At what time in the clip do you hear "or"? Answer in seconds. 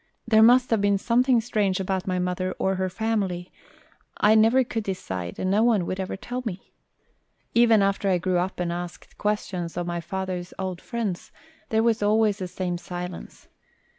2.57-2.73